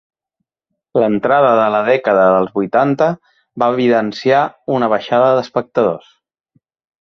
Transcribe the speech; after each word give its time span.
L’entrada 1.01 1.51
de 1.59 1.67
la 1.75 1.81
dècada 1.87 2.23
dels 2.35 2.55
vuitanta 2.55 3.09
va 3.65 3.69
evidenciar 3.75 4.41
una 4.79 4.91
baixada 4.95 5.29
d’espectadors. 5.41 6.11